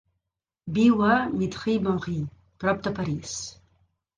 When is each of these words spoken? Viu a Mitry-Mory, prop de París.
Viu 0.77 1.03
a 1.09 1.17
Mitry-Mory, 1.33 2.17
prop 2.65 2.83
de 2.89 2.95
París. 3.03 3.37